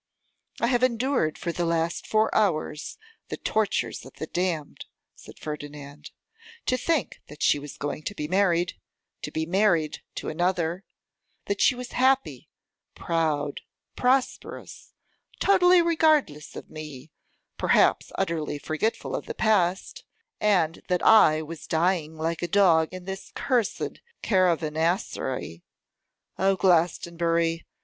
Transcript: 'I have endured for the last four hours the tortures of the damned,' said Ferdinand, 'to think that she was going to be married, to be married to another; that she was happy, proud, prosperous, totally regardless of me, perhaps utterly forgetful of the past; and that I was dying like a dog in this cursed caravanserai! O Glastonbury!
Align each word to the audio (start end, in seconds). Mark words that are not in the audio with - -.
'I 0.59 0.65
have 0.65 0.81
endured 0.81 1.37
for 1.37 1.51
the 1.51 1.63
last 1.63 2.07
four 2.07 2.33
hours 2.33 2.97
the 3.29 3.37
tortures 3.37 4.03
of 4.03 4.13
the 4.13 4.25
damned,' 4.25 4.85
said 5.13 5.37
Ferdinand, 5.37 6.09
'to 6.65 6.75
think 6.75 7.21
that 7.27 7.43
she 7.43 7.59
was 7.59 7.77
going 7.77 8.01
to 8.05 8.15
be 8.15 8.27
married, 8.27 8.73
to 9.21 9.29
be 9.29 9.45
married 9.45 10.01
to 10.15 10.27
another; 10.27 10.83
that 11.45 11.61
she 11.61 11.75
was 11.75 11.91
happy, 11.91 12.49
proud, 12.95 13.61
prosperous, 13.95 14.91
totally 15.39 15.83
regardless 15.83 16.55
of 16.55 16.67
me, 16.71 17.11
perhaps 17.59 18.11
utterly 18.15 18.57
forgetful 18.57 19.15
of 19.15 19.27
the 19.27 19.35
past; 19.35 20.03
and 20.39 20.81
that 20.87 21.03
I 21.05 21.43
was 21.43 21.67
dying 21.67 22.17
like 22.17 22.41
a 22.41 22.47
dog 22.47 22.91
in 22.91 23.05
this 23.05 23.31
cursed 23.35 24.01
caravanserai! 24.23 25.61
O 26.39 26.55
Glastonbury! 26.55 27.67